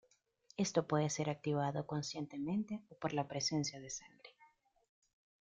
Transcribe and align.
Esto 0.57 0.87
puede 0.87 1.11
ser 1.11 1.29
activado 1.29 1.85
conscientemente 1.85 2.81
o 2.89 2.95
por 2.95 3.13
la 3.13 3.27
presencia 3.27 3.79
de 3.79 3.91
sangre. 3.91 4.31